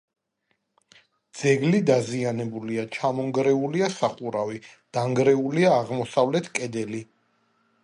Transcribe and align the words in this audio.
ძეგლი 1.41 1.81
დაზიანებულია: 1.89 2.87
ჩამონგრეულია 2.97 3.91
სახურავი; 3.99 4.59
დანგრეულია 4.99 5.77
აღმოსავლეთ 5.83 6.53
კედელი. 6.61 7.07